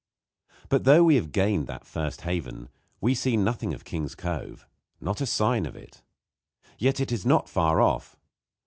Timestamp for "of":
3.71-3.85, 5.67-5.75